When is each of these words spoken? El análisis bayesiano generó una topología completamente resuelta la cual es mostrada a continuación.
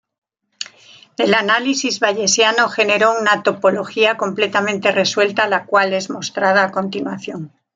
El 1.17 1.35
análisis 1.35 1.99
bayesiano 1.99 2.69
generó 2.69 3.11
una 3.21 3.43
topología 3.43 4.17
completamente 4.17 4.91
resuelta 4.91 5.47
la 5.47 5.67
cual 5.67 5.93
es 5.93 6.09
mostrada 6.09 6.63
a 6.63 6.71
continuación. 6.71 7.53